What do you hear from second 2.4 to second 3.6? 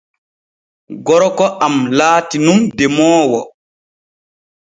nun demoowo.